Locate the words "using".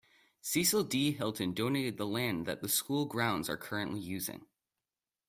3.99-4.47